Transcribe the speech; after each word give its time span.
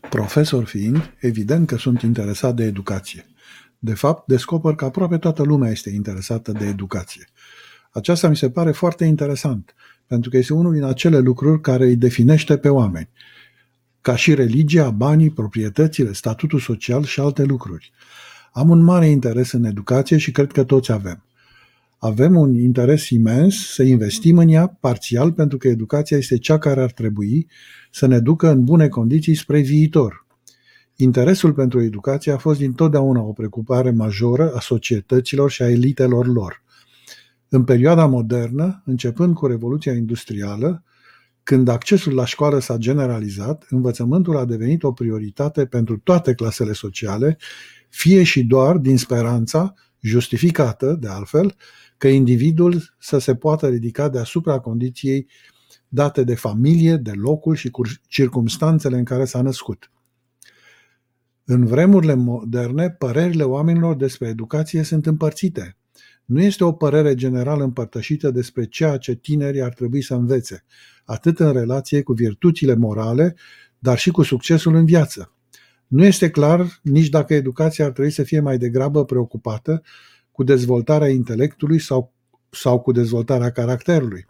Profesor 0.00 0.64
fiind, 0.64 1.14
evident 1.20 1.66
că 1.66 1.76
sunt 1.76 2.02
interesat 2.02 2.54
de 2.54 2.64
educație. 2.64 3.26
De 3.78 3.94
fapt, 3.94 4.26
descoper 4.26 4.74
că 4.74 4.84
aproape 4.84 5.18
toată 5.18 5.42
lumea 5.42 5.70
este 5.70 5.90
interesată 5.90 6.52
de 6.52 6.66
educație. 6.66 7.28
Aceasta 7.90 8.28
mi 8.28 8.36
se 8.36 8.50
pare 8.50 8.70
foarte 8.70 9.04
interesant, 9.04 9.74
pentru 10.06 10.30
că 10.30 10.36
este 10.36 10.52
unul 10.52 10.72
din 10.72 10.82
acele 10.82 11.18
lucruri 11.18 11.60
care 11.60 11.84
îi 11.84 11.96
definește 11.96 12.56
pe 12.56 12.68
oameni, 12.68 13.08
ca 14.00 14.16
și 14.16 14.34
religia, 14.34 14.90
banii, 14.90 15.30
proprietățile, 15.30 16.12
statutul 16.12 16.58
social 16.58 17.04
și 17.04 17.20
alte 17.20 17.42
lucruri. 17.42 17.92
Am 18.52 18.70
un 18.70 18.82
mare 18.82 19.08
interes 19.08 19.52
în 19.52 19.64
educație 19.64 20.16
și 20.16 20.30
cred 20.30 20.52
că 20.52 20.64
toți 20.64 20.92
avem. 20.92 21.22
Avem 22.00 22.36
un 22.36 22.54
interes 22.54 23.08
imens 23.08 23.72
să 23.72 23.82
investim 23.82 24.38
în 24.38 24.48
ea 24.48 24.76
parțial 24.80 25.32
pentru 25.32 25.58
că 25.58 25.68
educația 25.68 26.16
este 26.16 26.38
cea 26.38 26.58
care 26.58 26.80
ar 26.80 26.92
trebui 26.92 27.46
să 27.90 28.06
ne 28.06 28.18
ducă 28.18 28.50
în 28.50 28.64
bune 28.64 28.88
condiții 28.88 29.34
spre 29.34 29.60
viitor. 29.60 30.26
Interesul 30.96 31.52
pentru 31.52 31.82
educație 31.82 32.32
a 32.32 32.36
fost 32.36 32.58
dintotdeauna 32.58 33.20
o 33.20 33.32
preocupare 33.32 33.90
majoră 33.90 34.52
a 34.54 34.60
societăților 34.60 35.50
și 35.50 35.62
a 35.62 35.70
elitelor 35.70 36.26
lor. 36.26 36.62
În 37.48 37.64
perioada 37.64 38.06
modernă, 38.06 38.82
începând 38.84 39.34
cu 39.34 39.46
Revoluția 39.46 39.92
Industrială, 39.92 40.82
când 41.42 41.68
accesul 41.68 42.14
la 42.14 42.24
școală 42.24 42.58
s-a 42.58 42.76
generalizat, 42.76 43.66
învățământul 43.68 44.36
a 44.36 44.44
devenit 44.44 44.82
o 44.82 44.92
prioritate 44.92 45.66
pentru 45.66 45.98
toate 45.98 46.34
clasele 46.34 46.72
sociale, 46.72 47.38
fie 47.88 48.22
și 48.22 48.44
doar 48.44 48.76
din 48.76 48.98
speranța, 48.98 49.74
justificată 50.00 50.96
de 51.00 51.08
altfel, 51.08 51.54
că 51.96 52.08
individul 52.08 52.94
să 52.98 53.18
se 53.18 53.34
poată 53.34 53.68
ridica 53.68 54.08
deasupra 54.08 54.58
condiției 54.58 55.26
date 55.88 56.24
de 56.24 56.34
familie, 56.34 56.96
de 56.96 57.12
locul 57.14 57.54
și 57.54 57.70
circumstanțele 58.08 58.96
în 58.96 59.04
care 59.04 59.24
s-a 59.24 59.42
născut. 59.42 59.90
În 61.44 61.66
vremurile 61.66 62.14
moderne, 62.14 62.90
părerile 62.90 63.42
oamenilor 63.42 63.96
despre 63.96 64.28
educație 64.28 64.82
sunt 64.82 65.06
împărțite. 65.06 65.76
Nu 66.24 66.42
este 66.42 66.64
o 66.64 66.72
părere 66.72 67.14
generală 67.14 67.64
împărtășită 67.64 68.30
despre 68.30 68.64
ceea 68.64 68.96
ce 68.96 69.14
tinerii 69.14 69.62
ar 69.62 69.72
trebui 69.72 70.02
să 70.02 70.14
învețe, 70.14 70.64
atât 71.04 71.38
în 71.38 71.52
relație 71.52 72.02
cu 72.02 72.12
virtuțile 72.12 72.74
morale, 72.74 73.34
dar 73.78 73.98
și 73.98 74.10
cu 74.10 74.22
succesul 74.22 74.74
în 74.74 74.84
viață. 74.84 75.32
Nu 75.88 76.04
este 76.04 76.30
clar 76.30 76.80
nici 76.82 77.08
dacă 77.08 77.34
educația 77.34 77.84
ar 77.84 77.90
trebui 77.90 78.10
să 78.10 78.22
fie 78.22 78.40
mai 78.40 78.58
degrabă 78.58 79.04
preocupată 79.04 79.82
cu 80.32 80.42
dezvoltarea 80.42 81.08
intelectului 81.08 81.78
sau, 81.78 82.12
sau 82.50 82.80
cu 82.80 82.92
dezvoltarea 82.92 83.50
caracterului. 83.50 84.26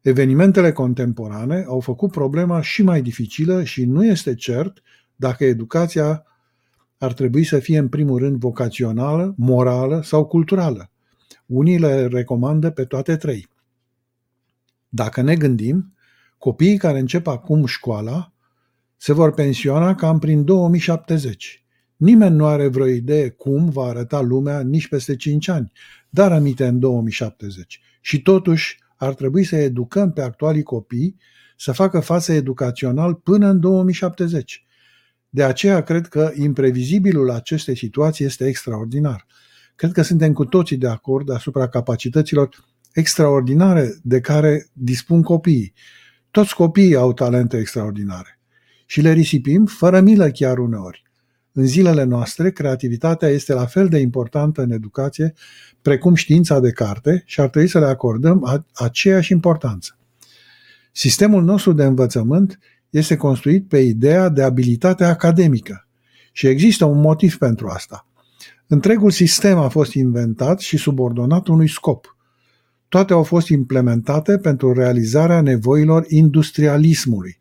Evenimentele 0.00 0.72
contemporane 0.72 1.64
au 1.68 1.80
făcut 1.80 2.10
problema 2.10 2.60
și 2.60 2.82
mai 2.82 3.02
dificilă 3.02 3.64
și 3.64 3.84
nu 3.84 4.04
este 4.04 4.34
cert 4.34 4.82
dacă 5.16 5.44
educația 5.44 6.24
ar 6.98 7.12
trebui 7.12 7.44
să 7.44 7.58
fie 7.58 7.78
în 7.78 7.88
primul 7.88 8.18
rând 8.18 8.36
vocațională, 8.36 9.34
morală 9.36 10.02
sau 10.02 10.26
culturală. 10.26 10.90
Unii 11.46 11.78
le 11.78 12.06
recomandă 12.06 12.70
pe 12.70 12.84
toate 12.84 13.16
trei. 13.16 13.48
Dacă 14.88 15.20
ne 15.22 15.36
gândim, 15.36 15.94
copiii 16.38 16.76
care 16.76 16.98
încep 16.98 17.26
acum 17.26 17.66
școala 17.66 18.29
se 19.02 19.12
vor 19.12 19.32
pensiona 19.32 19.94
cam 19.94 20.18
prin 20.18 20.44
2070. 20.44 21.64
Nimeni 21.96 22.36
nu 22.36 22.46
are 22.46 22.68
vreo 22.68 22.86
idee 22.86 23.28
cum 23.28 23.68
va 23.68 23.84
arăta 23.84 24.20
lumea 24.20 24.60
nici 24.60 24.88
peste 24.88 25.16
5 25.16 25.48
ani, 25.48 25.72
dar 26.10 26.32
aminte 26.32 26.66
în 26.66 26.78
2070. 26.78 27.80
Și 28.00 28.22
totuși 28.22 28.78
ar 28.96 29.14
trebui 29.14 29.44
să 29.44 29.56
educăm 29.56 30.12
pe 30.12 30.22
actualii 30.22 30.62
copii 30.62 31.16
să 31.56 31.72
facă 31.72 32.00
față 32.00 32.32
educațional 32.32 33.14
până 33.14 33.48
în 33.48 33.60
2070. 33.60 34.66
De 35.28 35.42
aceea 35.42 35.82
cred 35.82 36.06
că 36.06 36.32
imprevizibilul 36.34 37.30
acestei 37.30 37.76
situații 37.76 38.24
este 38.24 38.46
extraordinar. 38.46 39.26
Cred 39.74 39.92
că 39.92 40.02
suntem 40.02 40.32
cu 40.32 40.44
toții 40.44 40.76
de 40.76 40.88
acord 40.88 41.30
asupra 41.30 41.68
capacităților 41.68 42.48
extraordinare 42.92 43.98
de 44.02 44.20
care 44.20 44.66
dispun 44.72 45.22
copiii. 45.22 45.72
Toți 46.30 46.54
copiii 46.54 46.96
au 46.96 47.12
talente 47.12 47.58
extraordinare 47.58 48.39
și 48.90 49.00
le 49.00 49.12
risipim 49.12 49.66
fără 49.66 50.00
milă 50.00 50.30
chiar 50.30 50.58
uneori. 50.58 51.02
În 51.52 51.66
zilele 51.66 52.02
noastre, 52.02 52.50
creativitatea 52.50 53.28
este 53.28 53.52
la 53.52 53.66
fel 53.66 53.88
de 53.88 53.98
importantă 53.98 54.62
în 54.62 54.70
educație 54.70 55.34
precum 55.82 56.14
știința 56.14 56.60
de 56.60 56.70
carte 56.70 57.22
și 57.26 57.40
ar 57.40 57.48
trebui 57.48 57.68
să 57.68 57.78
le 57.78 57.86
acordăm 57.86 58.64
aceeași 58.74 59.32
importanță. 59.32 59.98
Sistemul 60.92 61.42
nostru 61.42 61.72
de 61.72 61.84
învățământ 61.84 62.58
este 62.90 63.16
construit 63.16 63.68
pe 63.68 63.78
ideea 63.78 64.28
de 64.28 64.42
abilitate 64.42 65.04
academică 65.04 65.86
și 66.32 66.46
există 66.46 66.84
un 66.84 67.00
motiv 67.00 67.38
pentru 67.38 67.68
asta. 67.68 68.06
Întregul 68.66 69.10
sistem 69.10 69.58
a 69.58 69.68
fost 69.68 69.92
inventat 69.92 70.60
și 70.60 70.76
subordonat 70.76 71.46
unui 71.46 71.68
scop. 71.68 72.16
Toate 72.88 73.12
au 73.12 73.22
fost 73.22 73.48
implementate 73.48 74.38
pentru 74.38 74.72
realizarea 74.72 75.40
nevoilor 75.40 76.04
industrialismului. 76.08 77.39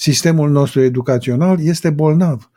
Sistemul 0.00 0.50
nostru 0.50 0.80
educațional 0.80 1.60
este 1.60 1.90
bolnav 1.90 2.50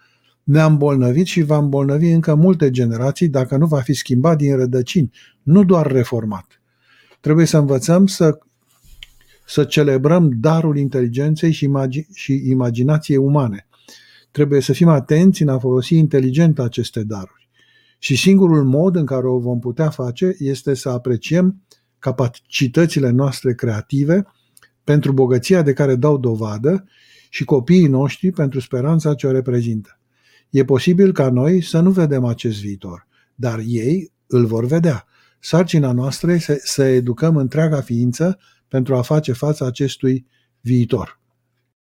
ne-a 0.44 0.66
îmbolnăvit 0.66 1.26
și 1.26 1.42
va 1.42 1.58
îmbolnăvi 1.58 2.12
încă 2.12 2.36
multe 2.36 2.70
generații 2.70 3.28
dacă 3.28 3.58
nu 3.58 3.66
va 3.66 3.80
fi 3.80 3.94
schimbat 3.94 4.38
din 4.38 4.56
rădăcini, 4.56 5.12
nu 5.44 5.64
doar 5.64 5.92
reformat. 5.92 6.62
Trebuie 7.20 7.46
să 7.46 7.58
învățăm 7.58 8.08
să, 8.08 8.40
să 9.46 9.64
celebrăm 9.64 10.32
darul 10.36 10.78
inteligenței 10.78 11.52
și, 11.52 11.66
imagi- 11.68 12.14
și 12.14 12.44
imaginației 12.50 13.18
umane. 13.18 13.68
Trebuie 14.32 14.62
să 14.62 14.74
fim 14.74 14.88
atenți 14.88 15.42
în 15.42 15.48
a 15.48 15.60
folosi 15.60 15.96
inteligent 15.96 16.60
aceste 16.60 17.04
daruri. 17.04 17.50
Și 18.00 18.16
singurul 18.16 18.64
mod 18.64 18.96
în 18.96 19.06
care 19.06 19.28
o 19.28 19.40
vom 19.40 19.60
putea 19.60 19.90
face 19.90 20.36
este 20.40 20.74
să 20.74 20.90
apreciem 20.90 21.62
capacitățile 22.00 23.10
noastre 23.10 23.54
creative 23.54 24.26
pentru 24.84 25.12
bogăția 25.12 25.62
de 25.62 25.74
care 25.74 25.96
dau 25.96 26.18
dovadă 26.18 26.86
și 27.34 27.44
copiii 27.44 27.88
noștri 27.88 28.32
pentru 28.32 28.60
speranța 28.60 29.14
ce 29.14 29.28
o 29.28 29.32
reprezintă. 29.32 30.00
E 30.50 30.64
posibil 30.64 31.12
ca 31.12 31.30
noi 31.30 31.62
să 31.62 31.80
nu 31.80 31.92
vedem 31.92 32.26
acest 32.26 32.62
viitor, 32.62 33.08
dar 33.36 33.60
ei 33.66 34.12
îl 34.28 34.46
vor 34.46 34.66
vedea. 34.66 35.06
Sarcina 35.40 35.92
noastră 35.92 36.32
este 36.32 36.60
să 36.64 36.84
educăm 36.84 37.36
întreaga 37.36 37.82
ființă 37.82 38.40
pentru 38.68 38.96
a 38.96 39.02
face 39.02 39.32
față 39.32 39.66
acestui 39.66 40.26
viitor. 40.62 41.21